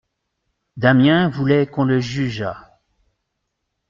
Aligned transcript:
Damiens 0.77 1.29
voulait 1.29 1.67
qu'on 1.67 1.83
le 1.83 1.99
jugeât. 1.99 2.57